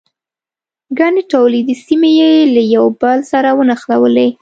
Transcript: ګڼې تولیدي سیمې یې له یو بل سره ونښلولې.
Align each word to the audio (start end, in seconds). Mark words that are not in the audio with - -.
ګڼې 0.99 1.21
تولیدي 1.33 1.75
سیمې 1.85 2.11
یې 2.19 2.31
له 2.53 2.61
یو 2.75 2.85
بل 3.01 3.19
سره 3.31 3.49
ونښلولې. 3.57 4.27